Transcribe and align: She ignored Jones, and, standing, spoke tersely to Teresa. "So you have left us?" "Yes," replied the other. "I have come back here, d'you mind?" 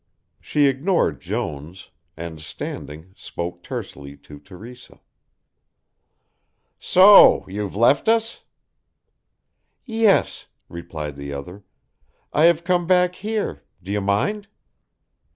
She 0.39 0.65
ignored 0.65 1.21
Jones, 1.21 1.91
and, 2.17 2.41
standing, 2.41 3.13
spoke 3.15 3.61
tersely 3.61 4.17
to 4.17 4.39
Teresa. 4.39 4.99
"So 6.79 7.47
you 7.47 7.61
have 7.61 7.75
left 7.75 8.09
us?" 8.09 8.41
"Yes," 9.85 10.47
replied 10.69 11.17
the 11.17 11.31
other. 11.33 11.63
"I 12.33 12.45
have 12.45 12.63
come 12.63 12.87
back 12.87 13.13
here, 13.13 13.61
d'you 13.83 14.01
mind?" 14.01 14.47